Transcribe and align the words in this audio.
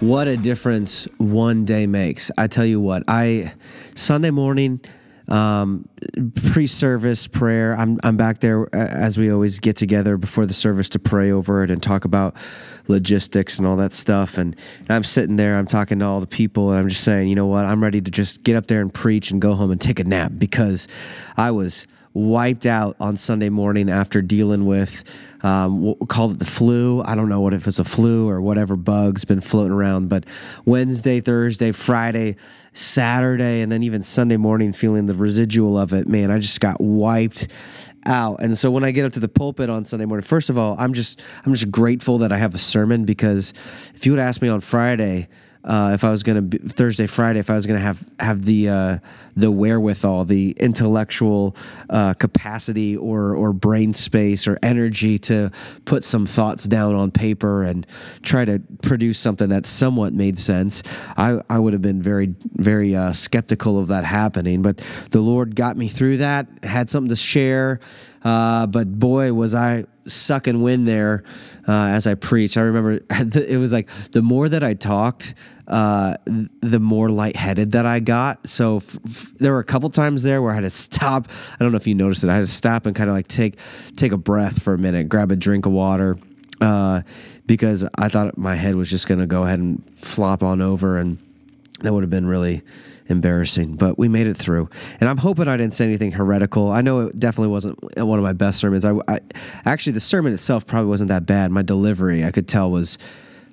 What 0.00 0.28
a 0.28 0.36
difference 0.38 1.04
one 1.18 1.66
day 1.66 1.86
makes. 1.86 2.30
I 2.38 2.46
tell 2.46 2.64
you 2.64 2.80
what, 2.80 3.02
I 3.06 3.52
Sunday 3.94 4.30
morning 4.30 4.80
um, 5.28 5.84
pre-service 6.52 7.26
prayer. 7.26 7.76
I'm 7.76 7.98
I'm 8.02 8.16
back 8.16 8.40
there 8.40 8.66
as 8.74 9.18
we 9.18 9.30
always 9.30 9.58
get 9.58 9.76
together 9.76 10.16
before 10.16 10.46
the 10.46 10.54
service 10.54 10.88
to 10.90 10.98
pray 10.98 11.30
over 11.30 11.62
it 11.62 11.70
and 11.70 11.82
talk 11.82 12.06
about 12.06 12.34
logistics 12.88 13.58
and 13.58 13.68
all 13.68 13.76
that 13.76 13.92
stuff. 13.92 14.38
And, 14.38 14.56
and 14.78 14.90
I'm 14.90 15.04
sitting 15.04 15.36
there, 15.36 15.58
I'm 15.58 15.66
talking 15.66 15.98
to 15.98 16.06
all 16.06 16.20
the 16.20 16.26
people, 16.26 16.70
and 16.70 16.78
I'm 16.78 16.88
just 16.88 17.04
saying, 17.04 17.28
you 17.28 17.34
know 17.34 17.46
what? 17.46 17.66
I'm 17.66 17.82
ready 17.82 18.00
to 18.00 18.10
just 18.10 18.42
get 18.42 18.56
up 18.56 18.68
there 18.68 18.80
and 18.80 18.92
preach 18.92 19.30
and 19.30 19.40
go 19.40 19.54
home 19.54 19.70
and 19.70 19.78
take 19.80 20.00
a 20.00 20.04
nap 20.04 20.32
because 20.38 20.88
I 21.36 21.50
was 21.50 21.86
wiped 22.12 22.66
out 22.66 22.96
on 23.00 23.16
Sunday 23.16 23.48
morning 23.48 23.88
after 23.88 24.20
dealing 24.20 24.66
with 24.66 25.04
um, 25.42 25.82
we'll 25.82 25.94
it 25.94 26.38
the 26.38 26.44
flu. 26.44 27.02
I 27.02 27.14
don't 27.14 27.28
know 27.28 27.40
what 27.40 27.54
if 27.54 27.66
it's 27.66 27.78
a 27.78 27.84
flu 27.84 28.28
or 28.28 28.40
whatever 28.40 28.76
bug's 28.76 29.24
been 29.24 29.40
floating 29.40 29.72
around, 29.72 30.08
but 30.08 30.26
Wednesday, 30.64 31.20
Thursday, 31.20 31.72
Friday, 31.72 32.36
Saturday, 32.72 33.62
and 33.62 33.72
then 33.72 33.82
even 33.82 34.02
Sunday 34.02 34.36
morning, 34.36 34.72
feeling 34.72 35.06
the 35.06 35.14
residual 35.14 35.78
of 35.78 35.92
it. 35.92 36.06
Man, 36.06 36.30
I 36.30 36.38
just 36.38 36.60
got 36.60 36.80
wiped 36.80 37.48
out. 38.06 38.42
And 38.42 38.56
so 38.56 38.70
when 38.70 38.84
I 38.84 38.90
get 38.90 39.06
up 39.06 39.12
to 39.14 39.20
the 39.20 39.28
pulpit 39.28 39.70
on 39.70 39.84
Sunday 39.84 40.04
morning, 40.04 40.24
first 40.24 40.50
of 40.50 40.58
all, 40.58 40.76
I'm 40.78 40.92
just 40.92 41.22
I'm 41.44 41.52
just 41.52 41.70
grateful 41.70 42.18
that 42.18 42.32
I 42.32 42.38
have 42.38 42.54
a 42.54 42.58
sermon 42.58 43.04
because 43.04 43.54
if 43.94 44.04
you 44.04 44.12
would 44.12 44.20
ask 44.20 44.42
me 44.42 44.48
on 44.48 44.60
Friday 44.60 45.28
uh, 45.62 45.90
if 45.94 46.04
I 46.04 46.10
was 46.10 46.22
going 46.22 46.50
to 46.50 46.58
Thursday, 46.58 47.06
Friday, 47.06 47.38
if 47.38 47.50
I 47.50 47.54
was 47.54 47.66
going 47.66 47.78
to 47.78 47.84
have 47.84 48.04
have 48.18 48.44
the 48.44 48.68
uh, 48.68 48.98
the 49.36 49.50
wherewithal, 49.50 50.24
the 50.24 50.52
intellectual 50.52 51.54
uh, 51.90 52.14
capacity, 52.14 52.96
or 52.96 53.34
or 53.34 53.52
brain 53.52 53.92
space, 53.92 54.46
or 54.46 54.58
energy 54.62 55.18
to 55.18 55.50
put 55.84 56.04
some 56.04 56.26
thoughts 56.26 56.64
down 56.64 56.94
on 56.94 57.10
paper 57.10 57.62
and 57.62 57.86
try 58.22 58.44
to 58.44 58.62
produce 58.82 59.18
something 59.18 59.50
that 59.50 59.66
somewhat 59.66 60.14
made 60.14 60.38
sense, 60.38 60.82
I 61.16 61.40
I 61.50 61.58
would 61.58 61.74
have 61.74 61.82
been 61.82 62.00
very 62.00 62.34
very 62.54 62.96
uh, 62.96 63.12
skeptical 63.12 63.78
of 63.78 63.88
that 63.88 64.04
happening. 64.04 64.62
But 64.62 64.80
the 65.10 65.20
Lord 65.20 65.54
got 65.54 65.76
me 65.76 65.88
through 65.88 66.18
that. 66.18 66.48
Had 66.62 66.88
something 66.88 67.10
to 67.10 67.16
share. 67.16 67.80
Uh, 68.22 68.66
but 68.66 68.98
boy, 68.98 69.32
was 69.32 69.54
I 69.54 69.84
sucking 70.10 70.62
wind 70.62 70.86
there 70.86 71.24
uh, 71.68 71.88
as 71.88 72.06
I 72.06 72.14
preached. 72.14 72.56
I 72.56 72.62
remember 72.62 72.92
it 73.10 73.58
was 73.58 73.72
like 73.72 73.88
the 74.12 74.22
more 74.22 74.48
that 74.48 74.62
I 74.62 74.74
talked, 74.74 75.34
uh, 75.68 76.16
the 76.60 76.80
more 76.80 77.08
lightheaded 77.08 77.72
that 77.72 77.86
I 77.86 78.00
got. 78.00 78.48
So 78.48 78.78
f- 78.78 78.98
f- 79.04 79.30
there 79.38 79.52
were 79.52 79.60
a 79.60 79.64
couple 79.64 79.88
times 79.90 80.22
there 80.22 80.42
where 80.42 80.52
I 80.52 80.56
had 80.56 80.62
to 80.62 80.70
stop. 80.70 81.28
I 81.52 81.56
don't 81.62 81.72
know 81.72 81.76
if 81.76 81.86
you 81.86 81.94
noticed 81.94 82.24
it. 82.24 82.30
I 82.30 82.34
had 82.34 82.40
to 82.40 82.46
stop 82.46 82.86
and 82.86 82.94
kind 82.96 83.08
of 83.08 83.14
like 83.14 83.28
take 83.28 83.56
take 83.96 84.12
a 84.12 84.18
breath 84.18 84.62
for 84.62 84.74
a 84.74 84.78
minute, 84.78 85.08
grab 85.08 85.30
a 85.30 85.36
drink 85.36 85.66
of 85.66 85.72
water. 85.72 86.16
Uh, 86.60 87.02
because 87.46 87.88
I 87.96 88.08
thought 88.08 88.36
my 88.36 88.54
head 88.54 88.74
was 88.74 88.90
just 88.90 89.08
going 89.08 89.18
to 89.18 89.26
go 89.26 89.44
ahead 89.44 89.58
and 89.58 89.82
flop 89.98 90.42
on 90.42 90.60
over, 90.60 90.98
and 90.98 91.18
that 91.80 91.92
would 91.92 92.02
have 92.02 92.10
been 92.10 92.26
really 92.26 92.62
embarrassing, 93.10 93.74
but 93.74 93.98
we 93.98 94.08
made 94.08 94.26
it 94.26 94.36
through. 94.36 94.68
And 95.00 95.08
I'm 95.08 95.18
hoping 95.18 95.48
I 95.48 95.56
didn't 95.56 95.74
say 95.74 95.84
anything 95.84 96.12
heretical. 96.12 96.70
I 96.70 96.80
know 96.80 97.00
it 97.00 97.18
definitely 97.18 97.48
wasn't 97.48 97.78
one 97.96 98.18
of 98.18 98.22
my 98.22 98.32
best 98.32 98.60
sermons. 98.60 98.84
I, 98.84 98.94
I 99.08 99.20
actually 99.64 99.92
the 99.92 100.00
sermon 100.00 100.32
itself 100.32 100.66
probably 100.66 100.88
wasn't 100.88 101.08
that 101.08 101.26
bad. 101.26 101.50
My 101.50 101.62
delivery, 101.62 102.24
I 102.24 102.30
could 102.30 102.48
tell, 102.48 102.70
was 102.70 102.98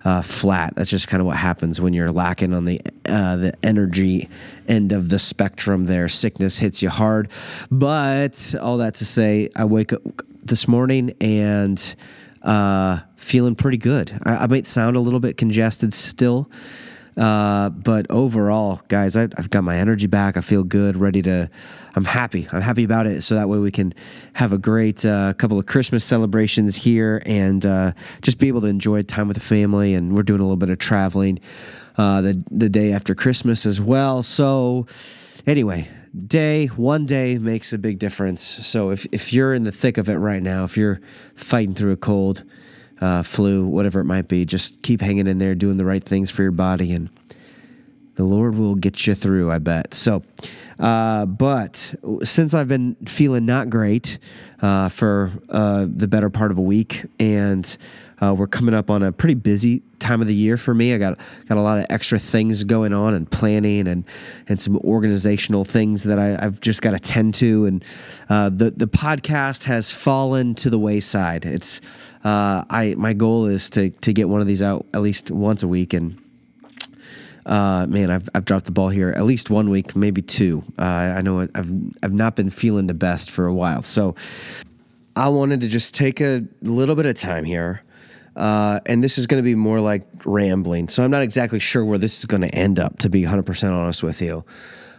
uh, 0.06 0.22
flat. 0.22 0.74
That's 0.76 0.90
just 0.90 1.08
kind 1.08 1.22
of 1.22 1.28
what 1.28 1.38
happens 1.38 1.82
when 1.82 1.94
you're 1.94 2.12
lacking 2.12 2.54
on 2.54 2.66
the 2.66 2.80
uh, 3.06 3.36
the 3.36 3.54
energy 3.64 4.30
end 4.68 4.92
of 4.92 5.10
the 5.10 5.20
spectrum. 5.20 5.86
There, 5.86 6.08
sickness 6.08 6.58
hits 6.58 6.82
you 6.82 6.90
hard. 6.90 7.32
But 7.72 8.56
all 8.62 8.78
that 8.78 8.96
to 8.96 9.06
say, 9.06 9.50
I 9.56 9.66
wake 9.66 9.94
up 9.94 10.02
this 10.44 10.68
morning 10.68 11.14
and 11.20 11.96
uh, 12.42 13.00
feeling 13.16 13.56
pretty 13.56 13.78
good. 13.78 14.18
I, 14.24 14.36
I 14.36 14.48
might 14.48 14.68
sound 14.68 14.96
a 14.96 15.00
little 15.00 15.20
bit 15.20 15.38
congested 15.38 15.94
still. 15.94 16.50
Uh, 17.18 17.70
but 17.70 18.06
overall, 18.12 18.80
guys, 18.90 19.18
I, 19.18 19.22
have 19.22 19.50
got 19.50 19.64
my 19.64 19.78
energy 19.78 20.06
back. 20.06 20.38
I 20.38 20.42
feel 20.42 20.64
good, 20.64 20.98
ready 20.98 21.22
to. 21.24 21.50
I'm 21.96 22.06
happy. 22.06 22.48
I'm 22.52 22.62
happy 22.62 22.84
about 22.84 23.08
it. 23.08 23.24
So 23.24 23.34
that 23.34 23.50
way 23.50 23.58
we 23.58 23.72
can 23.72 23.94
have 24.34 24.54
a 24.54 24.60
great 24.60 25.04
uh, 25.04 25.34
couple 25.34 25.58
of 25.58 25.66
Christmas 25.66 26.06
celebrations 26.06 26.76
here 26.76 27.24
and 27.26 27.66
uh, 27.66 27.94
just 28.22 28.38
be 28.38 28.48
able 28.50 28.62
to 28.62 28.68
enjoy 28.68 29.02
time 29.02 29.28
with 29.28 29.36
the 29.36 29.42
family. 29.42 29.96
And 29.96 30.16
we're 30.16 30.22
doing 30.22 30.40
a 30.40 30.44
little 30.44 30.58
bit 30.58 30.70
of 30.70 30.78
traveling 30.78 31.40
uh, 31.98 32.22
the 32.22 32.44
the 32.52 32.70
day 32.70 32.92
after 32.94 33.16
Christmas 33.16 33.66
as 33.66 33.82
well. 33.82 34.22
So 34.22 34.86
anyway, 35.48 35.88
day 36.16 36.68
one 36.68 37.08
day 37.08 37.40
makes 37.40 37.74
a 37.74 37.80
big 37.80 37.98
difference. 37.98 38.44
So 38.44 38.92
if 38.92 39.08
if 39.12 39.34
you're 39.34 39.56
in 39.56 39.64
the 39.64 39.72
thick 39.72 39.98
of 39.98 40.08
it 40.08 40.18
right 40.18 40.44
now, 40.44 40.66
if 40.66 40.78
you're 40.78 41.02
fighting 41.34 41.74
through 41.74 41.94
a 41.94 41.98
cold 41.98 42.44
uh, 43.02 43.24
flu, 43.24 43.66
whatever 43.66 44.00
it 44.00 44.06
might 44.06 44.28
be. 44.28 44.46
Just 44.46 44.82
keep 44.82 45.02
hanging 45.02 45.28
in 45.28 45.38
there, 45.38 45.56
doing 45.56 45.78
the 45.78 45.86
right 45.86 46.04
things 46.04 46.32
for 46.32 46.44
your 46.44 46.52
body, 46.52 46.94
and 46.94 47.10
the 48.16 48.24
Lord 48.24 48.56
will 48.56 48.76
get 48.76 49.06
you 49.06 49.16
through, 49.16 49.52
I 49.52 49.60
bet. 49.60 49.94
So, 49.94 50.24
uh, 50.80 51.26
but 51.26 51.96
since 52.24 52.54
I've 52.54 52.68
been 52.68 52.96
feeling 53.06 53.46
not 53.46 53.70
great 53.70 54.20
uh, 54.62 54.90
for 54.90 55.32
uh, 55.50 55.88
the 55.90 56.08
better 56.08 56.30
part 56.30 56.52
of 56.52 56.58
a 56.58 56.62
week, 56.62 57.06
and 57.20 57.78
uh, 58.22 58.34
we're 58.34 58.48
coming 58.48 58.74
up 58.74 58.90
on 58.90 59.04
a 59.04 59.12
pretty 59.12 59.36
busy 59.36 59.84
time 60.00 60.22
of 60.22 60.28
the 60.28 60.34
year 60.34 60.58
for 60.58 60.74
me. 60.74 60.94
I 60.94 60.98
got 60.98 61.20
got 61.48 61.58
a 61.58 61.62
lot 61.62 61.78
of 61.78 61.86
extra 61.90 62.18
things 62.18 62.64
going 62.64 62.94
on 62.94 63.14
and 63.14 63.30
planning 63.30 63.88
and 63.88 64.04
and 64.48 64.60
some 64.60 64.78
organizational 64.78 65.66
things 65.66 66.04
that 66.06 66.18
I, 66.18 66.42
have 66.44 66.60
just 66.60 66.82
got 66.82 66.92
to 66.92 67.00
tend 67.00 67.36
to. 67.36 67.66
And 67.66 67.86
uh, 68.30 68.50
the 68.50 68.72
the 68.72 68.88
podcast 68.88 69.64
has 69.66 69.92
fallen 69.92 70.56
to 70.56 70.70
the 70.70 70.80
wayside. 70.80 71.46
It's 71.46 71.82
uh, 72.24 72.64
I 72.70 72.96
my 72.98 73.14
goal 73.14 73.46
is 73.46 73.70
to 73.72 73.90
to 73.90 74.14
get 74.14 74.30
one 74.30 74.42
of 74.42 74.48
these 74.48 74.62
out 74.62 74.86
at 74.94 75.02
least 75.02 75.32
once 75.32 75.64
a 75.64 75.68
week 75.68 75.94
and. 75.94 76.22
Uh, 77.48 77.88
man, 77.88 78.12
I've, 78.12 78.30
I've 78.36 78.46
dropped 78.46 78.66
the 78.66 78.72
ball 78.72 78.90
here 78.90 79.10
at 79.10 79.24
least 79.24 79.50
one 79.50 79.70
week, 79.70 79.96
maybe 79.96 80.22
two. 80.22 80.64
Uh, 80.78 80.84
I 81.18 81.22
know 81.22 81.42
I've 81.42 81.72
I've 82.04 82.14
not 82.14 82.36
been 82.36 82.50
feeling 82.50 82.88
the 82.88 82.94
best 82.94 83.32
for 83.32 83.48
a 83.48 83.54
while, 83.54 83.84
so 83.84 84.16
I 85.16 85.30
wanted 85.30 85.62
to 85.62 85.68
just 85.68 85.96
take 85.96 86.22
a 86.22 86.44
little 86.62 86.96
bit 86.96 87.06
of 87.06 87.16
time 87.16 87.46
here 87.46 87.84
uh, 88.38 88.80
and 88.86 89.04
this 89.04 89.18
is 89.18 89.26
going 89.26 89.42
to 89.42 89.46
be 89.46 89.56
more 89.56 89.82
like 89.82 90.04
rambling. 90.24 90.88
So 90.88 91.04
I'm 91.04 91.12
not 91.12 91.24
exactly 91.24 91.60
sure 91.60 91.84
where 91.84 91.98
this 91.98 92.20
is 92.20 92.26
going 92.26 92.44
to 92.44 92.54
end 92.54 92.80
up, 92.80 93.00
to 93.00 93.10
be 93.10 93.24
100% 93.24 93.72
honest 93.72 94.04
with 94.04 94.22
you. 94.22 94.46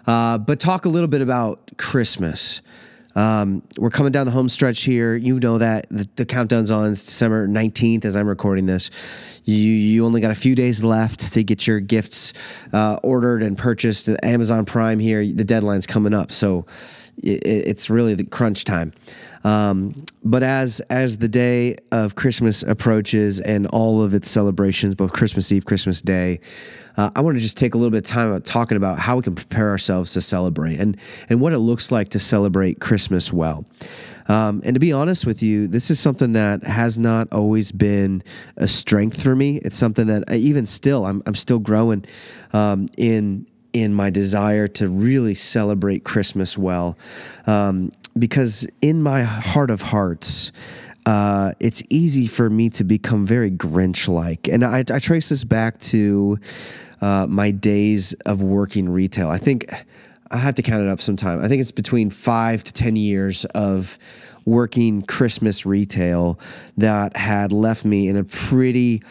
Uh, 0.07 0.39
but 0.39 0.59
talk 0.59 0.85
a 0.85 0.89
little 0.89 1.09
bit 1.09 1.23
about 1.23 1.71
Christmas. 1.79 2.61
Um, 3.15 3.63
we're 3.77 3.91
coming 3.91 4.13
down 4.13 4.27
the 4.27 4.33
home 4.33 4.49
stretch 4.49 4.83
here. 4.83 5.17
You 5.17 5.41
know 5.41 5.59
that 5.59 5.89
the, 5.89 6.09
the 6.17 6.27
countdown's 6.27 6.71
on 6.71 6.91
it's 6.91 7.05
December 7.05 7.49
19th 7.49 8.05
as 8.05 8.17
I'm 8.17 8.29
recording 8.29 8.67
this. 8.67 8.91
You 9.45 9.57
you 9.57 10.05
only 10.05 10.21
got 10.21 10.31
a 10.31 10.37
few 10.37 10.55
days 10.55 10.85
left 10.85 11.33
to 11.33 11.43
get 11.43 11.67
your 11.67 11.81
gifts 11.81 12.35
uh, 12.73 12.99
ordered 13.03 13.43
and 13.43 13.57
purchased. 13.57 14.09
At 14.09 14.23
Amazon 14.25 14.67
Prime 14.67 14.99
here, 14.99 15.25
the 15.27 15.45
deadline's 15.45 15.87
coming 15.87 16.13
up, 16.13 16.33
so 16.33 16.67
it's 17.23 17.91
really 17.91 18.15
the 18.15 18.25
crunch 18.25 18.65
time. 18.65 18.93
Um, 19.45 20.05
but 20.25 20.43
as 20.43 20.81
as 20.91 21.19
the 21.19 21.29
day 21.29 21.77
of 21.93 22.17
Christmas 22.17 22.63
approaches 22.63 23.41
and 23.41 23.67
all 23.69 24.03
of 24.03 24.15
its 24.15 24.31
celebrations, 24.31 24.95
both 24.95 25.13
Christmas 25.13 25.53
Eve, 25.53 25.65
Christmas 25.65 26.03
Day, 26.03 26.41
uh, 26.97 27.11
I 27.15 27.21
want 27.21 27.37
to 27.37 27.41
just 27.41 27.57
take 27.57 27.75
a 27.75 27.79
little 27.79 27.91
bit 27.91 27.99
of 27.99 28.05
time 28.05 28.29
about 28.29 28.45
talking 28.45 28.77
about 28.77 28.99
how 28.99 29.17
we 29.17 29.23
can 29.23 29.35
prepare 29.35 29.71
ourselves 29.71 30.13
to 30.15 30.21
celebrate 30.21 30.81
and 30.81 30.97
and 31.29 31.41
what 31.41 31.53
it 31.53 31.59
looks 31.59 31.93
like 31.93 32.09
to 32.11 32.19
celebrate 32.19 32.81
Christmas 32.81 33.33
well. 33.33 33.65
Um, 34.29 34.61
and 34.65 34.75
to 34.75 34.81
be 34.81 34.93
honest 34.93 35.25
with 35.25 35.43
you, 35.43 35.67
this 35.69 35.91
is 35.91 35.99
something 35.99 36.33
that 36.33 36.63
has 36.65 36.99
not 36.99 37.33
always 37.33 37.73
been 37.73 38.23
a 38.59 38.69
strength 38.69 39.23
for 39.23 39.35
me. 39.35 39.57
It's 39.65 39.77
something 39.77 40.07
that 40.09 40.25
I, 40.29 40.35
even 40.35 40.67
still, 40.67 41.07
I'm, 41.07 41.23
I'm 41.25 41.35
still 41.35 41.59
growing 41.59 42.05
um, 42.53 42.89
in 42.99 43.47
in 43.83 43.95
my 43.95 44.11
desire 44.11 44.67
to 44.69 44.89
really 44.89 45.35
celebrate 45.35 46.05
Christmas 46.05 46.57
well, 46.59 46.97
um, 47.47 47.93
because 48.19 48.67
in 48.81 49.03
my 49.03 49.23
heart 49.23 49.71
of 49.71 49.83
hearts. 49.83 50.53
Uh, 51.07 51.55
it's 51.59 51.83
easy 51.89 52.27
for 52.27 52.51
me 52.51 52.69
to 52.69 52.85
become 52.85 53.27
very 53.27 53.51
Grinch 53.51 54.09
like. 54.09 54.47
And 54.47 54.63
I, 54.63 54.81
I, 54.81 54.99
trace 54.99 55.31
this 55.31 55.43
back 55.43 55.81
to 55.81 56.39
uh, 57.01 57.27
my 57.27 57.51
days 57.51 58.13
of 58.27 58.43
working 58.43 58.91
retail. 58.91 59.31
I 59.31 59.39
think 59.39 59.73
I 60.31 60.37
had 60.37 60.57
to 60.57 60.63
count 60.63 60.83
it 60.83 60.89
up 60.89 61.01
sometime. 61.01 61.43
I 61.43 61.49
think 61.49 61.61
it's 61.61 61.71
between 61.71 62.11
five 62.11 62.63
to 62.65 62.73
10 62.73 62.97
years 62.97 63.45
of 63.47 63.99
working 64.45 65.03
Christmas 65.03 65.65
retail 65.65 66.39
that 66.77 67.17
had 67.17 67.53
left 67.53 67.85
me 67.85 68.09
in 68.09 68.17
a 68.17 68.25
pretty 68.25 69.03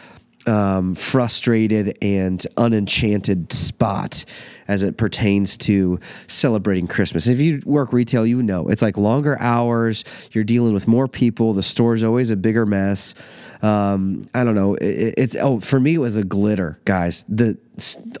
um, 0.48 0.94
frustrated 0.94 1.96
and 2.00 2.44
unenchanted 2.56 3.52
spot 3.52 4.24
as 4.66 4.82
it 4.82 4.96
pertains 4.96 5.56
to 5.58 6.00
celebrating 6.26 6.86
Christmas. 6.86 7.28
If 7.28 7.38
you 7.38 7.60
work 7.64 7.92
retail, 7.92 8.26
you 8.26 8.42
know 8.42 8.68
it's 8.68 8.82
like 8.82 8.96
longer 8.96 9.40
hours. 9.40 10.04
You're 10.32 10.44
dealing 10.44 10.74
with 10.74 10.88
more 10.88 11.06
people. 11.06 11.52
The 11.52 11.62
store's 11.62 12.02
always 12.02 12.30
a 12.30 12.36
bigger 12.36 12.66
mess. 12.66 13.14
Um, 13.60 14.26
I 14.34 14.44
don't 14.44 14.54
know. 14.54 14.74
It, 14.74 15.14
it's 15.18 15.36
oh, 15.36 15.60
for 15.60 15.78
me, 15.78 15.94
it 15.94 15.98
was 15.98 16.16
a 16.16 16.24
glitter, 16.24 16.78
guys. 16.84 17.24
The 17.28 17.58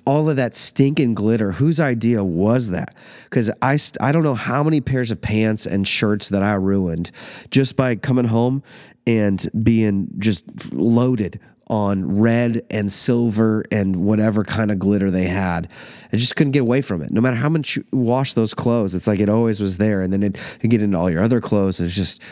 all 0.04 0.28
of 0.28 0.36
that 0.36 0.54
stinking 0.54 1.14
glitter. 1.14 1.52
Whose 1.52 1.80
idea 1.80 2.22
was 2.22 2.70
that? 2.70 2.94
Because 3.24 3.50
I 3.62 3.78
I 4.00 4.12
don't 4.12 4.24
know 4.24 4.34
how 4.34 4.62
many 4.62 4.80
pairs 4.80 5.10
of 5.10 5.20
pants 5.20 5.66
and 5.66 5.86
shirts 5.86 6.28
that 6.30 6.42
I 6.42 6.54
ruined 6.54 7.10
just 7.50 7.76
by 7.76 7.96
coming 7.96 8.26
home 8.26 8.62
and 9.06 9.48
being 9.62 10.08
just 10.18 10.72
loaded 10.72 11.40
on 11.68 12.20
red 12.20 12.62
and 12.70 12.92
silver 12.92 13.64
and 13.70 13.96
whatever 13.96 14.44
kind 14.44 14.70
of 14.70 14.78
glitter 14.78 15.10
they 15.10 15.24
had. 15.24 15.68
I 16.12 16.16
just 16.16 16.36
couldn't 16.36 16.52
get 16.52 16.62
away 16.62 16.82
from 16.82 17.02
it. 17.02 17.10
No 17.10 17.20
matter 17.20 17.36
how 17.36 17.48
much 17.48 17.76
you 17.76 17.84
wash 17.92 18.32
those 18.32 18.54
clothes, 18.54 18.94
it's 18.94 19.06
like 19.06 19.20
it 19.20 19.28
always 19.28 19.60
was 19.60 19.76
there. 19.76 20.00
And 20.00 20.12
then 20.12 20.22
it, 20.22 20.38
it 20.60 20.68
get 20.68 20.82
into 20.82 20.96
all 20.96 21.10
your 21.10 21.22
other 21.22 21.40
clothes. 21.40 21.80
It's 21.80 21.94
just 21.94 22.22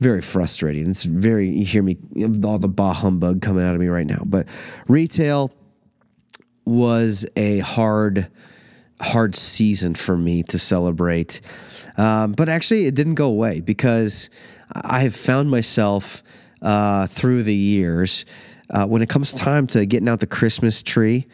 very 0.00 0.22
frustrating. 0.22 0.90
It's 0.90 1.04
very, 1.04 1.48
you 1.48 1.64
hear 1.64 1.82
me, 1.82 1.98
all 2.44 2.58
the 2.58 2.68
bah 2.68 2.94
humbug 2.94 3.42
coming 3.42 3.64
out 3.64 3.74
of 3.74 3.80
me 3.80 3.88
right 3.88 4.06
now. 4.06 4.22
But 4.24 4.46
retail 4.88 5.52
was 6.64 7.26
a 7.36 7.58
hard, 7.60 8.28
hard 9.00 9.34
season 9.34 9.94
for 9.94 10.16
me 10.16 10.42
to 10.44 10.58
celebrate. 10.58 11.40
Um, 11.98 12.32
but 12.32 12.48
actually, 12.48 12.86
it 12.86 12.94
didn't 12.94 13.14
go 13.14 13.26
away 13.28 13.60
because 13.60 14.30
I 14.74 15.00
have 15.00 15.14
found 15.14 15.50
myself 15.50 16.22
uh, 16.62 17.06
through 17.06 17.42
the 17.42 17.54
years 17.54 18.24
uh, 18.70 18.86
when 18.86 19.02
it 19.02 19.08
comes 19.08 19.32
time 19.32 19.66
to 19.68 19.86
getting 19.86 20.08
out 20.08 20.20
the 20.20 20.26
Christmas 20.26 20.82
tree, 20.82 21.26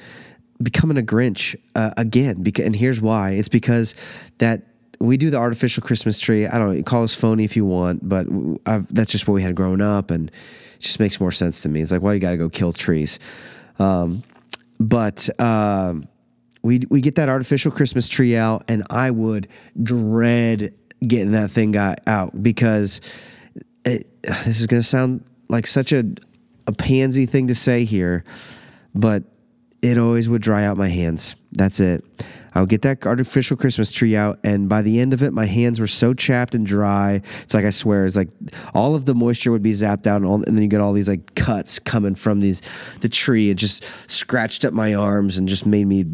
becoming 0.62 0.98
a 0.98 1.02
Grinch 1.02 1.56
uh, 1.74 1.92
again. 1.96 2.44
And 2.58 2.76
here's 2.76 3.00
why: 3.00 3.32
it's 3.32 3.48
because 3.48 3.94
that 4.38 4.62
we 5.00 5.16
do 5.16 5.30
the 5.30 5.36
artificial 5.36 5.82
Christmas 5.82 6.20
tree. 6.20 6.46
I 6.46 6.58
don't 6.58 6.76
know, 6.76 6.82
call 6.82 7.02
us 7.02 7.14
phony 7.14 7.44
if 7.44 7.56
you 7.56 7.64
want, 7.64 8.08
but 8.08 8.26
I've, 8.66 8.92
that's 8.94 9.10
just 9.10 9.26
what 9.26 9.34
we 9.34 9.42
had 9.42 9.54
growing 9.54 9.80
up, 9.80 10.10
and 10.10 10.28
it 10.28 10.80
just 10.80 11.00
makes 11.00 11.20
more 11.20 11.32
sense 11.32 11.62
to 11.62 11.68
me. 11.68 11.80
It's 11.80 11.90
like, 11.90 12.02
well, 12.02 12.14
you 12.14 12.20
got 12.20 12.30
to 12.32 12.36
go 12.36 12.48
kill 12.48 12.72
trees. 12.72 13.18
Um, 13.78 14.22
but 14.78 15.28
uh, 15.38 15.94
we 16.62 16.80
we 16.88 17.00
get 17.00 17.16
that 17.16 17.28
artificial 17.28 17.72
Christmas 17.72 18.08
tree 18.08 18.36
out, 18.36 18.64
and 18.68 18.84
I 18.90 19.10
would 19.10 19.48
dread 19.82 20.74
getting 21.06 21.32
that 21.32 21.50
thing 21.50 21.76
out 21.76 22.42
because 22.42 23.00
it, 23.84 24.22
this 24.22 24.60
is 24.60 24.66
going 24.66 24.82
to 24.82 24.88
sound 24.88 25.24
like 25.48 25.66
such 25.66 25.92
a 25.92 26.04
a 26.66 26.72
pansy 26.72 27.26
thing 27.26 27.48
to 27.48 27.54
say 27.54 27.84
here, 27.84 28.24
but 28.94 29.24
it 29.80 29.98
always 29.98 30.28
would 30.28 30.42
dry 30.42 30.64
out 30.64 30.76
my 30.76 30.88
hands. 30.88 31.34
That's 31.52 31.80
it. 31.80 32.04
I 32.54 32.60
would 32.60 32.68
get 32.68 32.82
that 32.82 33.06
artificial 33.06 33.56
Christmas 33.56 33.92
tree 33.92 34.16
out, 34.16 34.38
and 34.44 34.68
by 34.68 34.82
the 34.82 35.00
end 35.00 35.12
of 35.12 35.22
it, 35.22 35.32
my 35.32 35.46
hands 35.46 35.80
were 35.80 35.86
so 35.86 36.14
chapped 36.14 36.54
and 36.54 36.66
dry. 36.66 37.22
It's 37.42 37.54
like 37.54 37.64
I 37.64 37.70
swear, 37.70 38.04
it's 38.04 38.16
like 38.16 38.28
all 38.74 38.94
of 38.94 39.04
the 39.04 39.14
moisture 39.14 39.50
would 39.52 39.62
be 39.62 39.72
zapped 39.72 40.06
out, 40.06 40.16
and, 40.16 40.26
all, 40.26 40.36
and 40.36 40.44
then 40.44 40.62
you 40.62 40.68
get 40.68 40.80
all 40.80 40.92
these 40.92 41.08
like 41.08 41.34
cuts 41.34 41.78
coming 41.78 42.14
from 42.14 42.40
these 42.40 42.62
the 43.00 43.08
tree. 43.08 43.50
It 43.50 43.54
just 43.54 43.84
scratched 44.10 44.64
up 44.64 44.72
my 44.72 44.94
arms 44.94 45.38
and 45.38 45.48
just 45.48 45.66
made 45.66 45.86
me 45.86 46.04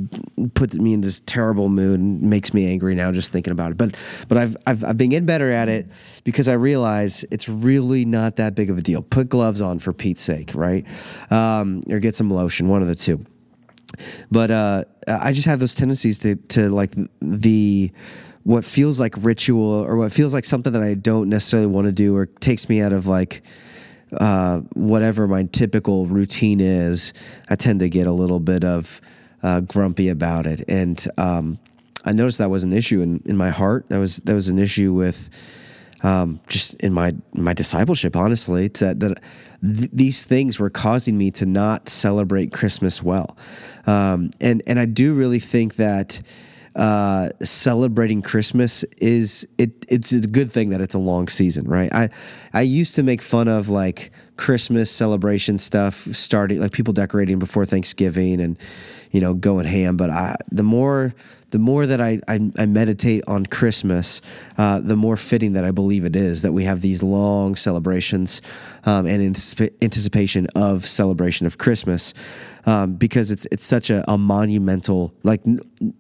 put 0.55 0.75
me 0.75 0.93
in 0.93 1.01
this 1.01 1.21
terrible 1.27 1.69
mood 1.69 1.99
and 1.99 2.23
makes 2.23 2.55
me 2.55 2.71
angry 2.71 2.95
now 2.95 3.11
just 3.13 3.33
thinking 3.33 3.53
about 3.53 3.73
it. 3.73 3.77
But 3.77 3.97
but 4.29 4.39
I've 4.39 4.57
I've, 4.67 4.85
I've 4.85 4.97
been 4.97 5.11
getting 5.11 5.27
better 5.27 5.51
at 5.51 5.69
it 5.69 5.87
because 6.25 6.49
I 6.49 6.55
realize 6.55 7.25
it's 7.31 7.49
really 7.49 8.05
not 8.05 8.37
that 8.37 8.55
big 8.55 8.71
of 8.71 8.79
a 8.79 8.83
deal. 8.83 9.03
Put 9.03 9.29
gloves 9.29 9.61
on 9.61 9.79
for 9.79 9.93
Pete's 9.93 10.23
sake, 10.23 10.53
right? 10.55 10.87
Um, 11.31 11.83
or 11.89 11.99
get 11.99 12.15
some 12.15 12.31
lotion, 12.31 12.69
one 12.69 12.83
of 12.83 12.89
the 12.89 12.95
two 12.95 13.25
but 14.31 14.51
uh, 14.51 14.85
I 15.07 15.33
just 15.33 15.47
have 15.47 15.61
those 15.61 15.75
tendencies 15.75 16.19
to 16.21 16.37
to 16.37 16.69
like 16.71 16.95
the 17.21 17.91
what 18.45 18.65
feels 18.65 18.99
like 18.99 19.15
ritual 19.19 19.63
or 19.63 19.97
what 19.97 20.13
feels 20.13 20.33
like 20.33 20.45
something 20.45 20.73
that 20.73 20.83
I 20.83 20.95
don't 20.95 21.29
necessarily 21.29 21.67
want 21.67 21.87
to 21.87 21.93
do 21.93 22.17
or 22.17 22.27
takes 22.27 22.69
me 22.69 22.81
out 22.81 22.93
of 22.93 23.07
like 23.07 23.43
uh, 24.13 24.61
whatever 24.75 25.27
my 25.27 25.45
typical 25.45 26.07
routine 26.07 26.61
is. 26.61 27.13
I 27.51 27.57
tend 27.57 27.81
to 27.81 27.89
get 27.89 28.07
a 28.07 28.13
little 28.13 28.41
bit 28.41 28.65
of 28.65 29.01
uh, 29.43 29.61
grumpy 29.61 30.09
about 30.09 30.47
it, 30.47 30.65
and 30.69 31.07
um, 31.19 31.59
I 32.05 32.13
noticed 32.13 32.39
that 32.39 32.51
was 32.51 32.65
an 32.65 32.73
issue 32.73 33.03
in, 33.03 33.23
in 33.27 33.37
my 33.37 33.51
heart. 33.51 33.89
That 33.89 33.99
was 33.99 34.17
that 34.19 34.35
was 34.35 34.49
an 34.49 34.59
issue 34.59 34.93
with 34.93 35.29
um, 36.03 36.41
just 36.49 36.75
in 36.75 36.93
my 36.93 37.15
my 37.35 37.53
discipleship, 37.53 38.17
honestly, 38.17 38.69
to, 38.71 38.95
that 38.95 39.21
th- 39.63 39.91
these 39.93 40.25
things 40.25 40.59
were 40.59 40.71
causing 40.71 41.19
me 41.19 41.31
to 41.33 41.47
not 41.47 41.89
celebrate 41.89 42.53
Christmas 42.53 43.03
well, 43.03 43.37
um, 43.87 44.31
and 44.41 44.63
and 44.67 44.79
I 44.79 44.85
do 44.85 45.15
really 45.15 45.41
think 45.41 45.77
that 45.77 46.21
uh, 46.79 47.31
celebrating 47.43 48.23
Christmas 48.23 48.85
is 48.99 49.47
it 49.59 49.85
it's 49.89 50.13
a 50.13 50.21
good 50.21 50.53
thing 50.53 50.71
that 50.71 50.81
it's 50.81 50.95
a 50.95 50.99
long 50.99 51.27
season, 51.27 51.67
right? 51.67 51.93
I 51.93 52.09
I 52.53 52.61
used 52.61 52.95
to 52.95 53.03
make 53.03 53.21
fun 53.21 53.49
of 53.49 53.69
like 53.69 54.13
Christmas 54.37 54.89
celebration 54.89 55.59
stuff 55.59 56.07
starting 56.15 56.61
like 56.61 56.71
people 56.71 56.95
decorating 56.95 57.41
before 57.41 57.67
Thanksgiving 57.67 58.41
and 58.41 58.57
you 59.11 59.21
know 59.21 59.35
going 59.35 59.67
ham, 59.67 59.97
but 59.97 60.11
I 60.11 60.37
the 60.53 60.63
more 60.63 61.15
the 61.51 61.59
more 61.59 61.87
that 61.87 62.01
I, 62.01 62.21
I, 62.29 62.51
I 62.59 62.67
meditate 62.67 63.25
on 63.27 63.47
Christmas, 63.47 64.21
uh, 64.59 64.81
the 64.81 64.97
more 64.97 65.17
fitting 65.17 65.55
that 65.55 65.65
I 65.65 65.71
believe 65.71 66.05
it 66.05 66.15
is 66.15 66.43
that 66.43 66.53
we 66.53 66.65
have 66.65 66.81
these 66.81 67.03
long 67.03 67.57
celebrations 67.57 68.43
um, 68.85 69.07
and 69.07 69.23
anticipation 69.23 70.47
of 70.55 70.87
celebration 70.87 71.47
of 71.47 71.59
Christmas 71.59 72.13
um, 72.67 72.95
because 72.95 73.31
it's 73.31 73.47
it's 73.51 73.67
such 73.67 73.91
a, 73.91 74.05
a 74.11 74.19
monumental 74.19 75.15
like 75.23 75.41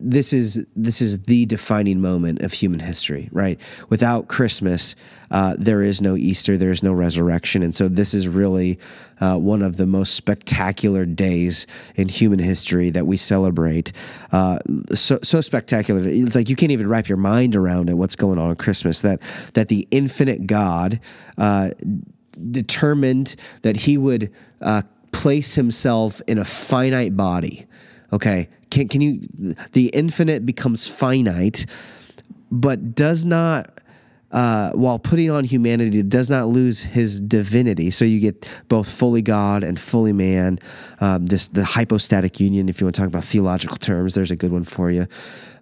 this 0.00 0.32
is 0.32 0.66
this 0.74 1.00
is 1.00 1.22
the 1.22 1.46
defining 1.46 2.00
moment 2.00 2.40
of 2.40 2.52
human 2.52 2.80
history, 2.80 3.28
right? 3.32 3.60
Without 3.88 4.28
Christmas, 4.28 4.96
uh, 5.30 5.54
there 5.58 5.82
is 5.82 6.02
no 6.02 6.16
Easter, 6.16 6.56
there 6.56 6.70
is 6.70 6.82
no 6.82 6.92
resurrection, 6.92 7.62
and 7.62 7.74
so 7.74 7.88
this 7.88 8.14
is 8.14 8.26
really 8.28 8.78
uh, 9.20 9.36
one 9.36 9.62
of 9.62 9.76
the 9.76 9.86
most 9.86 10.14
spectacular 10.14 11.04
days 11.04 11.66
in 11.96 12.08
human 12.08 12.38
history 12.38 12.90
that 12.90 13.06
we 13.06 13.16
celebrate. 13.16 13.92
Uh, 14.32 14.58
so 14.94 15.18
so 15.22 15.40
spectacular, 15.40 16.02
it's 16.04 16.34
like 16.34 16.48
you 16.48 16.56
can't 16.56 16.72
even 16.72 16.88
wrap 16.88 17.08
your 17.08 17.18
mind 17.18 17.54
around 17.54 17.88
it. 17.88 17.94
What's 17.94 18.16
going 18.16 18.38
on 18.38 18.50
at 18.50 18.58
Christmas? 18.58 19.00
That 19.02 19.20
that 19.54 19.68
the 19.68 19.86
infinite 19.90 20.46
God 20.46 21.00
uh, 21.36 21.70
determined 22.50 23.36
that 23.62 23.76
He 23.76 23.98
would 23.98 24.32
uh, 24.60 24.82
place 25.18 25.54
himself 25.54 26.22
in 26.28 26.38
a 26.38 26.44
finite 26.44 27.16
body. 27.16 27.66
Okay, 28.12 28.48
can 28.70 28.88
can 28.88 29.00
you? 29.00 29.20
The 29.72 29.88
infinite 29.88 30.46
becomes 30.46 30.86
finite, 30.86 31.66
but 32.50 32.94
does 32.94 33.24
not. 33.24 33.74
Uh, 34.30 34.70
while 34.72 34.98
putting 34.98 35.30
on 35.30 35.42
humanity, 35.42 36.02
does 36.02 36.28
not 36.28 36.48
lose 36.48 36.82
his 36.82 37.18
divinity. 37.18 37.90
So 37.90 38.04
you 38.04 38.20
get 38.20 38.46
both 38.68 38.86
fully 38.86 39.22
God 39.22 39.64
and 39.64 39.80
fully 39.80 40.12
man. 40.12 40.58
Um, 41.00 41.26
this 41.26 41.48
the 41.48 41.64
hypostatic 41.64 42.38
union, 42.38 42.68
if 42.68 42.80
you 42.80 42.86
want 42.86 42.94
to 42.96 43.00
talk 43.00 43.08
about 43.08 43.24
theological 43.24 43.78
terms, 43.78 44.14
there's 44.14 44.30
a 44.30 44.36
good 44.36 44.52
one 44.52 44.64
for 44.64 44.90
you. 44.90 45.06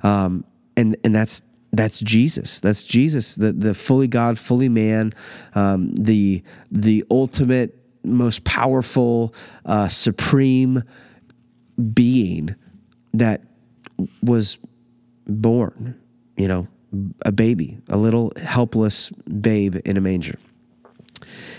Um, 0.02 0.44
and 0.76 0.96
and 1.04 1.14
that's 1.14 1.42
that's 1.72 2.00
Jesus. 2.00 2.60
That's 2.60 2.84
Jesus, 2.84 3.36
the 3.36 3.52
the 3.52 3.72
fully 3.72 4.08
God, 4.08 4.38
fully 4.38 4.68
man, 4.68 5.14
um, 5.54 5.94
the 5.94 6.42
the 6.70 7.04
ultimate 7.10 7.75
most 8.06 8.44
powerful, 8.44 9.34
uh, 9.64 9.88
supreme 9.88 10.82
being 11.92 12.54
that 13.14 13.42
was 14.22 14.58
born, 15.26 15.98
you 16.36 16.48
know, 16.48 16.68
a 17.24 17.32
baby, 17.32 17.78
a 17.90 17.96
little 17.96 18.32
helpless 18.42 19.10
babe 19.10 19.76
in 19.84 19.96
a 19.96 20.00
manger. 20.00 20.38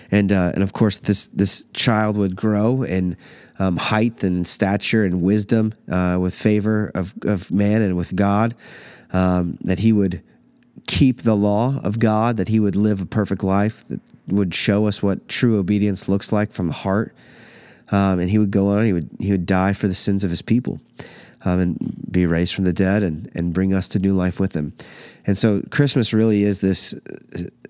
And, 0.10 0.32
uh, 0.32 0.52
and 0.54 0.64
of 0.64 0.74
course, 0.74 1.00
this, 1.00 1.28
this 1.30 1.66
child 1.74 2.18
would 2.18 2.36
grow 2.36 2.84
in 2.84 3.18
um, 3.60 3.76
height 3.76 4.24
and 4.24 4.48
stature 4.48 5.04
and 5.04 5.22
wisdom 5.22 5.74
uh, 5.92 6.18
with 6.20 6.34
favor 6.34 6.92
of, 6.96 7.14
of 7.24 7.52
man 7.52 7.82
and 7.82 7.98
with 7.98 8.16
God, 8.16 8.56
um, 9.12 9.58
that 9.62 9.80
he 9.80 9.92
would 9.92 10.24
keep 10.88 11.22
the 11.22 11.36
law 11.36 11.80
of 11.84 12.00
God, 12.00 12.38
that 12.38 12.48
he 12.48 12.60
would 12.60 12.76
live 12.76 13.02
a 13.02 13.06
perfect 13.06 13.44
life 13.44 13.88
that 13.90 14.00
would 14.28 14.56
show 14.56 14.88
us 14.88 15.04
what 15.04 15.28
true 15.28 15.60
obedience 15.60 16.10
looks 16.10 16.32
like 16.32 16.52
from 16.52 16.68
the 16.68 16.74
heart. 16.74 17.14
Um, 17.92 18.20
and 18.20 18.30
he 18.30 18.38
would 18.38 18.52
go 18.52 18.70
on, 18.70 18.86
he 18.86 18.94
would, 18.94 19.10
he 19.20 19.32
would 19.32 19.46
die 19.46 19.74
for 19.74 19.88
the 19.88 19.94
sins 19.94 20.24
of 20.24 20.30
his 20.30 20.42
people 20.42 20.82
um, 21.46 21.60
and 21.60 22.12
be 22.12 22.26
raised 22.26 22.54
from 22.54 22.66
the 22.66 22.74
dead 22.74 23.04
and, 23.04 23.32
and 23.36 23.54
bring 23.54 23.74
us 23.74 23.88
to 23.90 24.00
new 24.00 24.14
life 24.14 24.40
with 24.40 24.54
him. 24.54 24.74
And 25.26 25.38
so 25.38 25.62
Christmas 25.70 26.14
really 26.14 26.44
is 26.44 26.60
this, 26.60 26.94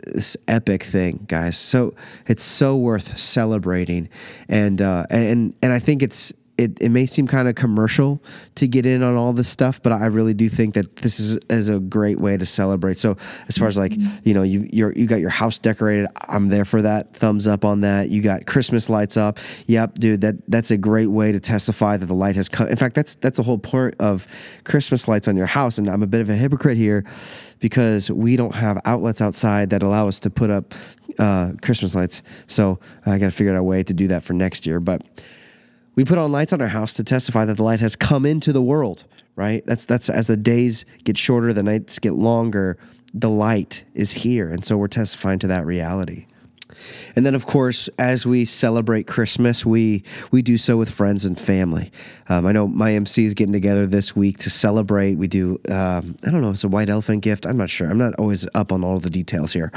this 0.06 0.38
epic 0.48 0.84
thing, 0.84 1.26
guys. 1.28 1.58
So 1.58 1.94
it's 2.26 2.44
so 2.44 2.76
worth 2.76 3.18
celebrating. 3.18 4.10
And, 4.50 4.82
uh, 4.82 5.06
and, 5.10 5.54
and 5.62 5.74
I 5.74 5.80
think 5.80 6.02
it's, 6.02 6.34
it, 6.58 6.82
it 6.82 6.90
may 6.90 7.06
seem 7.06 7.28
kind 7.28 7.48
of 7.48 7.56
commercial 7.56 8.24
to 8.56 8.68
get 8.68 8.86
in 8.86 9.04
on 9.04 9.16
all 9.16 9.34
this 9.34 9.48
stuff, 9.48 9.82
but 9.82 9.92
I 9.92 10.08
really 10.08 10.34
do 10.34 10.50
think 10.50 10.74
that 10.74 10.96
this 10.98 11.20
is, 11.20 11.38
is 11.50 11.70
a 11.70 11.80
great 11.80 12.20
way 12.20 12.36
to 12.36 12.46
celebrate. 12.46 12.98
So 12.98 13.16
as 13.48 13.58
far 13.58 13.68
as 13.68 13.78
like, 13.78 13.94
you 14.24 14.34
know, 14.34 14.44
you 14.44 14.68
you're, 14.72 14.92
you 14.94 15.06
got 15.06 15.20
your 15.20 15.30
house 15.30 15.60
decorated, 15.60 16.08
I'm 16.28 16.50
there 16.50 16.66
for 16.66 16.82
that. 16.82 17.14
Thumbs 17.14 17.48
up 17.48 17.64
on 17.64 17.82
that. 17.82 18.10
You 18.10 18.22
got 18.22 18.46
Christmas 18.48 18.90
lights 18.90 19.18
up. 19.18 19.40
Yep, 19.68 19.96
dude, 19.96 20.22
that 20.22 20.36
that's 20.50 20.72
a 20.72 20.78
great 20.78 21.08
way 21.08 21.32
to 21.32 21.40
testify 21.40 21.98
that 21.98 22.06
the 22.06 22.16
light 22.16 22.36
has 22.36 22.50
come. 22.50 22.68
In 22.68 22.76
fact, 22.76 22.96
that's 22.96 23.16
that's 23.16 23.40
a 23.40 23.44
whole 23.44 23.60
point 23.60 23.96
of 24.00 24.26
Christmas 24.64 25.08
lights 25.08 25.28
on 25.28 25.38
your 25.38 25.46
house. 25.46 25.78
And 25.78 25.88
I'm 25.88 26.04
a 26.04 26.08
bit 26.08 26.22
of 26.22 26.30
a 26.30 26.36
hypocrite 26.36 26.78
here 26.78 27.06
because 27.60 28.10
we 28.10 28.36
don't 28.36 28.56
have 28.56 28.80
outlets 28.86 29.22
outside 29.22 29.70
that 29.72 29.84
allow 29.84 30.08
us 30.08 30.20
to 30.22 30.30
put 30.30 30.50
up 30.50 30.74
uh, 31.20 31.54
Christmas 31.62 31.96
lights. 31.96 32.24
So 32.48 32.80
I 33.06 33.18
got 33.18 33.26
to 33.26 33.32
figure 33.32 33.54
out 33.54 33.60
a 33.60 33.64
way 33.64 33.84
to 33.84 33.94
do 33.94 34.08
that 34.10 34.24
for 34.24 34.34
next 34.34 34.66
year. 34.66 34.80
But 34.80 35.04
we 35.98 36.06
put 36.06 36.20
on 36.20 36.32
lights 36.32 36.54
on 36.54 36.62
our 36.62 36.68
house 36.68 36.94
to 36.94 37.04
testify 37.04 37.44
that 37.44 37.58
the 37.58 37.63
light 37.63 37.82
has 37.82 37.96
come 37.98 38.25
into 38.25 38.54
the 38.54 38.62
world, 38.62 39.04
right? 39.36 39.66
That's 39.66 39.84
that's 39.84 40.10
as 40.10 40.27
the 40.27 40.38
days 40.38 40.86
get 41.04 41.18
shorter, 41.18 41.51
the 41.51 41.63
nights 41.63 42.00
get 42.00 42.13
longer, 42.13 42.77
the 43.13 43.30
light 43.30 43.84
is 43.96 44.12
here. 44.12 44.48
And 44.48 44.63
so 44.63 44.77
we're 44.77 44.88
testifying 44.88 45.39
to 45.39 45.48
that 45.48 45.66
reality. 45.66 46.27
And 47.16 47.25
then, 47.25 47.34
of 47.34 47.48
course, 47.48 47.89
as 47.98 48.27
we 48.27 48.46
celebrate 48.46 49.08
Christmas, 49.08 49.66
we 49.66 50.04
we 50.30 50.44
do 50.44 50.60
so 50.60 50.77
with 50.77 50.92
friends 50.92 51.25
and 51.25 51.38
family. 51.38 51.92
Um, 52.30 52.46
I 52.46 52.51
know 52.51 52.68
my 52.68 52.94
MC 52.94 53.25
is 53.25 53.34
getting 53.34 53.54
together 53.54 53.88
this 53.88 54.16
week 54.16 54.38
to 54.39 54.51
celebrate. 54.51 55.16
We 55.16 55.27
do, 55.27 55.60
um, 55.68 56.16
I 56.24 56.30
don't 56.30 56.42
know, 56.42 56.51
it's 56.51 56.63
a 56.63 56.68
white 56.68 56.89
elephant 56.89 57.24
gift. 57.24 57.48
I'm 57.48 57.58
not 57.58 57.72
sure. 57.72 57.89
I'm 57.89 57.98
not 57.98 58.13
always 58.20 58.46
up 58.54 58.72
on 58.72 58.84
all 58.84 59.00
the 59.00 59.10
details 59.10 59.51
here. 59.51 59.72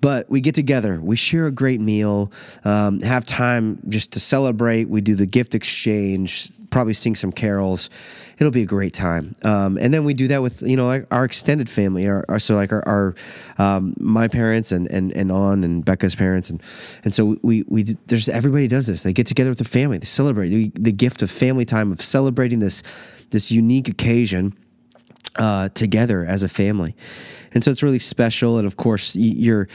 But 0.00 0.28
we 0.30 0.40
get 0.40 0.54
together, 0.54 1.00
we 1.00 1.16
share 1.16 1.46
a 1.46 1.50
great 1.50 1.80
meal, 1.80 2.30
um, 2.64 3.00
have 3.00 3.24
time 3.26 3.78
just 3.88 4.12
to 4.12 4.20
celebrate. 4.20 4.88
We 4.88 5.00
do 5.00 5.14
the 5.14 5.26
gift 5.26 5.54
exchange, 5.54 6.50
probably 6.70 6.94
sing 6.94 7.16
some 7.16 7.32
carols. 7.32 7.90
It'll 8.38 8.52
be 8.52 8.62
a 8.62 8.66
great 8.66 8.92
time. 8.92 9.34
Um, 9.42 9.78
and 9.78 9.94
then 9.94 10.04
we 10.04 10.12
do 10.12 10.28
that 10.28 10.42
with 10.42 10.62
you 10.62 10.76
know 10.76 10.86
like 10.86 11.06
our 11.10 11.24
extended 11.24 11.70
family, 11.70 12.06
our, 12.06 12.24
our 12.28 12.38
so 12.38 12.54
like 12.54 12.72
our, 12.72 12.86
our 12.86 13.14
um, 13.58 13.94
my 13.98 14.28
parents 14.28 14.72
and 14.72 14.90
and 14.90 15.12
and 15.12 15.32
on 15.32 15.64
and 15.64 15.84
Becca's 15.84 16.14
parents 16.14 16.50
and 16.50 16.62
and 17.04 17.14
so 17.14 17.36
we 17.42 17.64
we 17.68 17.82
there's 18.06 18.28
everybody 18.28 18.68
does 18.68 18.86
this. 18.86 19.02
They 19.02 19.12
get 19.12 19.26
together 19.26 19.50
with 19.50 19.58
the 19.58 19.64
family. 19.64 19.98
They 19.98 20.04
celebrate 20.04 20.48
the, 20.48 20.70
the 20.74 20.92
gift 20.92 21.22
of 21.22 21.30
family 21.30 21.64
time 21.64 21.92
of 21.92 22.02
celebrating 22.02 22.58
this 22.58 22.82
this 23.30 23.50
unique 23.50 23.88
occasion 23.88 24.54
uh, 25.36 25.68
together 25.70 26.24
as 26.24 26.42
a 26.42 26.48
family. 26.48 26.96
And 27.52 27.62
so 27.62 27.70
it's 27.70 27.82
really 27.82 27.98
special. 27.98 28.58
And 28.58 28.66
of 28.66 28.76
course, 28.76 29.14
you're 29.16 29.68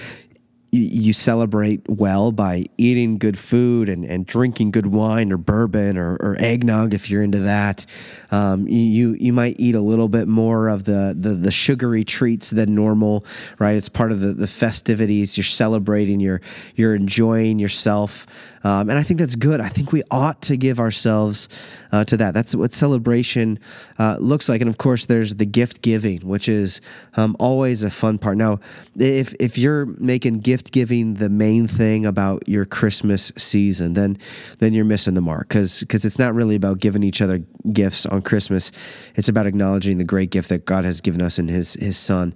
you 0.74 1.12
celebrate 1.12 1.82
well 1.90 2.32
by 2.32 2.64
eating 2.78 3.18
good 3.18 3.38
food 3.38 3.90
and, 3.90 4.06
and 4.06 4.26
drinking 4.26 4.72
good 4.72 4.88
wine 4.88 5.30
or 5.32 5.38
bourbon 5.38 5.98
or, 5.98 6.16
or 6.16 6.38
eggnog 6.40 6.94
if 6.94 7.10
you're 7.10 7.24
into 7.24 7.40
that. 7.40 7.86
Um, 8.32 8.66
you 8.70 9.18
you 9.20 9.34
might 9.34 9.58
eat 9.60 9.76
a 9.76 9.82
little 9.82 10.08
bit 10.08 10.30
more 10.30 10.70
of 10.70 10.86
the, 10.86 11.14
the, 11.18 11.32
the 11.32 11.52
sugary 11.52 12.06
treats 12.06 12.52
than 12.52 12.74
normal, 12.74 13.26
right? 13.60 13.76
It's 13.76 13.90
part 13.90 14.14
of 14.14 14.22
the, 14.22 14.34
the 14.34 14.48
festivities. 14.48 15.36
You're 15.36 15.44
celebrating. 15.44 16.22
You're 16.22 16.42
you're 16.76 16.96
enjoying 16.96 17.60
yourself. 17.60 18.26
Um, 18.64 18.90
and 18.90 18.98
I 18.98 19.04
think 19.04 19.20
that's 19.20 19.36
good. 19.36 19.60
I 19.60 19.70
think 19.70 19.92
we 19.92 20.04
ought 20.12 20.42
to 20.44 20.58
give 20.58 20.80
ourselves 20.80 21.50
uh, 21.92 22.04
to 22.06 22.18
that. 22.18 22.34
That's 22.34 22.56
what 22.56 22.74
celebration 22.74 23.60
uh, 24.00 24.18
looks 24.20 24.48
like. 24.50 24.62
And 24.62 24.70
of 24.70 24.78
course, 24.78 25.06
there's 25.06 25.36
the 25.36 25.46
gift 25.46 25.82
giving, 25.82 26.20
which 26.28 26.48
is 26.48 26.82
um, 27.16 27.36
always 27.40 27.84
a 27.84 27.90
fun 27.90 28.18
part. 28.18 28.38
Now, 28.38 28.60
if 28.96 29.34
if 29.40 29.58
you're 29.58 29.86
making 30.00 30.40
gift 30.40 30.72
giving 30.72 31.16
the 31.16 31.30
main 31.30 31.68
thing 31.68 32.06
about 32.06 32.48
your 32.48 32.66
Christmas 32.66 33.32
season, 33.38 33.94
then 33.94 34.18
then 34.60 34.74
you're 34.74 34.86
missing 34.86 35.14
the 35.14 35.22
mark 35.22 35.50
because 35.50 35.82
it's 36.06 36.20
not 36.20 36.34
really 36.34 36.56
about 36.56 36.80
giving 36.80 37.04
each 37.04 37.22
other 37.22 37.40
gifts 37.74 38.06
on 38.06 38.22
Christmas. 38.22 38.72
It's 39.16 39.30
about 39.30 39.48
acknowledging 39.48 39.98
the 39.98 40.04
great 40.04 40.30
gift 40.30 40.50
that 40.50 40.66
God 40.66 40.86
has 40.86 41.02
given 41.02 41.22
us 41.22 41.40
in 41.40 41.48
His 41.48 41.74
His 41.76 41.98
Son. 41.98 42.34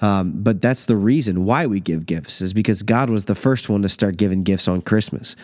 Um, 0.00 0.32
but 0.36 0.60
that's 0.60 0.86
the 0.86 0.96
reason 0.96 1.44
why 1.44 1.66
we 1.66 1.80
give 1.80 2.06
gifts 2.06 2.40
is 2.40 2.52
because 2.52 2.82
God 2.82 3.10
was 3.10 3.24
the 3.24 3.34
first 3.34 3.68
one 3.68 3.82
to 3.82 3.88
start 3.88 4.16
giving 4.16 4.42
gifts 4.42 4.68
on 4.68 4.80
Christmas. 4.80 5.34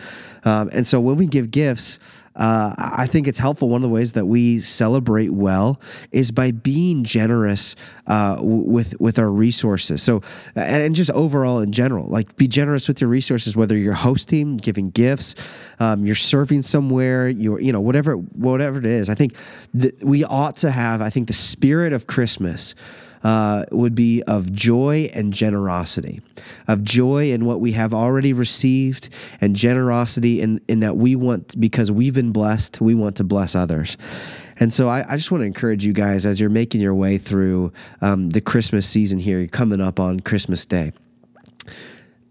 Um, 0.43 0.69
and 0.73 0.85
so 0.85 0.99
when 0.99 1.15
we 1.17 1.27
give 1.27 1.51
gifts, 1.51 1.99
uh, 2.35 2.75
I 2.77 3.07
think 3.07 3.27
it's 3.27 3.39
helpful. 3.39 3.69
One 3.69 3.77
of 3.77 3.83
the 3.83 3.93
ways 3.93 4.11
that 4.13 4.25
we 4.25 4.59
celebrate 4.59 5.29
well 5.29 5.79
is 6.11 6.31
by 6.31 6.51
being 6.51 7.05
generous 7.05 7.77
uh, 8.07 8.37
with 8.41 8.99
with 8.99 9.19
our 9.19 9.29
resources. 9.29 10.03
So, 10.03 10.21
and 10.55 10.93
just 10.95 11.11
overall 11.11 11.59
in 11.59 11.71
general, 11.71 12.07
like 12.07 12.35
be 12.35 12.47
generous 12.47 12.89
with 12.89 12.99
your 12.99 13.09
resources. 13.09 13.55
Whether 13.55 13.77
you're 13.77 13.93
hosting, 13.93 14.57
giving 14.57 14.89
gifts, 14.89 15.35
um, 15.79 16.05
you're 16.05 16.15
serving 16.15 16.63
somewhere, 16.63 17.29
you're 17.29 17.61
you 17.61 17.71
know 17.71 17.81
whatever 17.81 18.15
whatever 18.15 18.79
it 18.79 18.85
is. 18.85 19.09
I 19.09 19.15
think 19.15 19.35
that 19.73 20.03
we 20.03 20.25
ought 20.25 20.57
to 20.57 20.71
have. 20.71 21.01
I 21.01 21.09
think 21.09 21.27
the 21.27 21.33
spirit 21.33 21.93
of 21.93 22.05
Christmas 22.05 22.75
uh, 23.23 23.65
would 23.71 23.95
be 23.95 24.23
of 24.23 24.51
joy 24.51 25.09
and 25.13 25.33
generosity, 25.33 26.21
of 26.67 26.83
joy 26.83 27.31
in 27.31 27.45
what 27.45 27.59
we 27.59 27.71
have 27.73 27.93
already 27.93 28.33
received, 28.33 29.09
and 29.41 29.55
generosity 29.55 30.41
in, 30.41 30.61
in 30.67 30.81
that 30.81 30.97
we 30.97 31.15
want, 31.15 31.59
because 31.59 31.91
we've 31.91 32.13
been 32.13 32.31
blessed, 32.31 32.81
we 32.81 32.95
want 32.95 33.17
to 33.17 33.23
bless 33.23 33.55
others. 33.55 33.97
And 34.57 34.71
so 34.71 34.87
I, 34.87 35.03
I, 35.09 35.17
just 35.17 35.31
want 35.31 35.41
to 35.41 35.45
encourage 35.45 35.85
you 35.85 35.91
guys 35.91 36.25
as 36.25 36.39
you're 36.39 36.49
making 36.49 36.79
your 36.79 36.95
way 36.95 37.17
through 37.17 37.73
um, 38.01 38.29
the 38.29 38.39
Christmas 38.39 38.87
season 38.87 39.19
here, 39.19 39.39
you're 39.39 39.47
coming 39.47 39.81
up 39.81 39.99
on 39.99 40.21
Christmas 40.21 40.65
Day. 40.65 40.93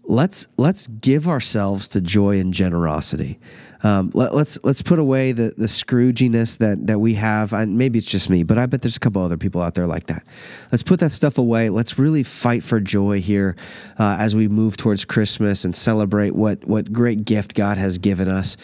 Let's 0.07 0.47
let's 0.57 0.87
give 0.87 1.27
ourselves 1.27 1.87
to 1.89 2.01
joy 2.01 2.39
and 2.39 2.53
generosity. 2.53 3.39
Um, 3.83 4.11
let, 4.13 4.29
us 4.29 4.35
let's, 4.35 4.59
let's 4.63 4.81
put 4.81 4.99
away 4.99 5.31
the 5.31 5.53
the 5.57 5.65
Scrooginess 5.65 6.59
that 6.59 6.87
that 6.87 6.99
we 6.99 7.15
have. 7.15 7.53
And 7.53 7.77
maybe 7.77 7.97
it's 7.97 8.07
just 8.07 8.29
me, 8.29 8.43
but 8.43 8.57
I 8.57 8.67
bet 8.67 8.81
there's 8.81 8.97
a 8.97 8.99
couple 8.99 9.23
other 9.23 9.37
people 9.37 9.61
out 9.61 9.73
there 9.73 9.87
like 9.87 10.07
that. 10.07 10.23
Let's 10.71 10.83
put 10.83 10.99
that 10.99 11.11
stuff 11.11 11.37
away. 11.37 11.69
Let's 11.69 11.97
really 11.97 12.23
fight 12.23 12.63
for 12.63 12.79
joy 12.79 13.19
here 13.19 13.55
uh, 13.97 14.17
as 14.19 14.35
we 14.35 14.47
move 14.47 14.77
towards 14.77 15.05
Christmas 15.05 15.65
and 15.65 15.75
celebrate 15.75 16.35
what 16.35 16.63
what 16.65 16.93
great 16.93 17.25
gift 17.25 17.55
God 17.55 17.77
has 17.77 17.97
given 17.97 18.27
us. 18.27 18.57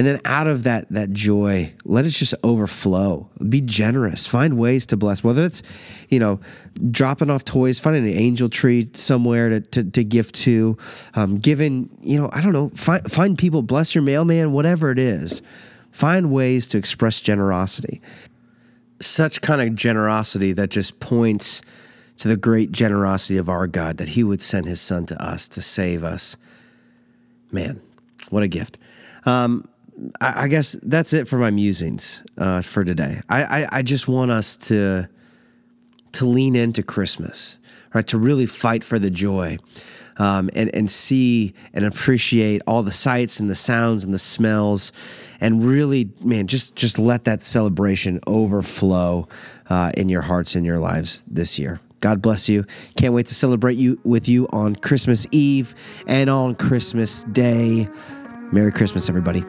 And 0.00 0.06
then 0.06 0.18
out 0.24 0.46
of 0.46 0.62
that 0.62 0.88
that 0.88 1.12
joy, 1.12 1.74
let 1.84 2.06
it 2.06 2.08
just 2.08 2.32
overflow. 2.42 3.28
Be 3.46 3.60
generous. 3.60 4.26
Find 4.26 4.56
ways 4.56 4.86
to 4.86 4.96
bless. 4.96 5.22
Whether 5.22 5.44
it's, 5.44 5.62
you 6.08 6.18
know, 6.18 6.40
dropping 6.90 7.28
off 7.28 7.44
toys, 7.44 7.78
finding 7.78 8.04
an 8.04 8.18
angel 8.18 8.48
tree 8.48 8.88
somewhere 8.94 9.50
to 9.50 9.60
to, 9.60 9.84
to 9.84 10.02
give 10.02 10.32
to, 10.32 10.78
um, 11.16 11.36
giving, 11.36 11.90
you 12.00 12.18
know, 12.18 12.30
I 12.32 12.40
don't 12.40 12.54
know, 12.54 12.70
find 12.70 13.12
find 13.12 13.36
people, 13.36 13.60
bless 13.60 13.94
your 13.94 14.00
mailman, 14.00 14.52
whatever 14.52 14.90
it 14.90 14.98
is. 14.98 15.42
Find 15.90 16.32
ways 16.32 16.66
to 16.68 16.78
express 16.78 17.20
generosity. 17.20 18.00
Such 19.02 19.42
kind 19.42 19.60
of 19.60 19.74
generosity 19.74 20.52
that 20.54 20.70
just 20.70 20.98
points 21.00 21.60
to 22.20 22.28
the 22.28 22.38
great 22.38 22.72
generosity 22.72 23.36
of 23.36 23.50
our 23.50 23.66
God 23.66 23.98
that 23.98 24.08
He 24.08 24.24
would 24.24 24.40
send 24.40 24.64
His 24.64 24.80
Son 24.80 25.04
to 25.04 25.22
us 25.22 25.46
to 25.48 25.60
save 25.60 26.04
us. 26.04 26.38
Man, 27.52 27.82
what 28.30 28.42
a 28.42 28.48
gift. 28.48 28.78
Um, 29.26 29.64
I, 30.20 30.44
I 30.44 30.48
guess 30.48 30.76
that's 30.82 31.12
it 31.12 31.28
for 31.28 31.38
my 31.38 31.50
musings 31.50 32.24
uh, 32.38 32.62
for 32.62 32.84
today. 32.84 33.20
I, 33.28 33.42
I, 33.42 33.68
I 33.72 33.82
just 33.82 34.08
want 34.08 34.30
us 34.30 34.56
to 34.68 35.08
to 36.12 36.26
lean 36.26 36.56
into 36.56 36.82
Christmas, 36.82 37.58
right? 37.94 38.06
To 38.08 38.18
really 38.18 38.46
fight 38.46 38.82
for 38.82 38.98
the 38.98 39.10
joy. 39.10 39.58
Um, 40.18 40.50
and, 40.54 40.74
and 40.74 40.90
see 40.90 41.54
and 41.72 41.82
appreciate 41.86 42.60
all 42.66 42.82
the 42.82 42.92
sights 42.92 43.40
and 43.40 43.48
the 43.48 43.54
sounds 43.54 44.04
and 44.04 44.12
the 44.12 44.18
smells 44.18 44.92
and 45.40 45.64
really 45.64 46.10
man 46.22 46.46
just 46.46 46.76
just 46.76 46.98
let 46.98 47.24
that 47.24 47.42
celebration 47.42 48.20
overflow 48.26 49.26
uh, 49.70 49.92
in 49.96 50.10
your 50.10 50.20
hearts 50.20 50.56
and 50.56 50.66
your 50.66 50.78
lives 50.78 51.22
this 51.26 51.58
year 51.58 51.80
god 52.00 52.20
bless 52.20 52.50
you 52.50 52.66
can't 52.98 53.14
wait 53.14 53.26
to 53.26 53.34
celebrate 53.34 53.78
you 53.78 53.98
with 54.04 54.28
you 54.28 54.46
on 54.52 54.76
christmas 54.76 55.26
eve 55.30 55.74
and 56.06 56.28
on 56.28 56.54
christmas 56.54 57.24
day 57.24 57.88
merry 58.52 58.72
christmas 58.72 59.08
everybody 59.08 59.42